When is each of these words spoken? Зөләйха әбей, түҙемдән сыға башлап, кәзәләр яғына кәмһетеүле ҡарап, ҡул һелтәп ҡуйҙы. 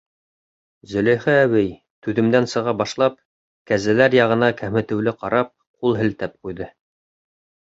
Зөләйха 0.91 1.35
әбей, 1.41 1.67
түҙемдән 2.07 2.49
сыға 2.55 2.73
башлап, 2.81 3.19
кәзәләр 3.73 4.17
яғына 4.21 4.49
кәмһетеүле 4.63 5.15
ҡарап, 5.21 5.53
ҡул 5.81 5.99
һелтәп 6.01 6.37
ҡуйҙы. 6.41 6.73